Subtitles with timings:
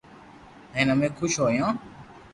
[0.75, 1.67] ھين امي خوݾ ھويو